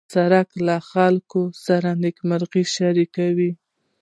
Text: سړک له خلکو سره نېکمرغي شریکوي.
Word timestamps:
سړک 0.15 0.49
له 0.67 0.75
خلکو 0.91 1.41
سره 1.65 1.89
نېکمرغي 2.03 2.63
شریکوي. 2.75 3.51